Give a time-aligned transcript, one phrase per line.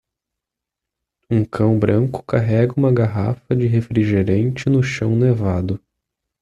[1.29, 5.79] Um cão branco carrega uma garrafa de refrigerante no chão nevado.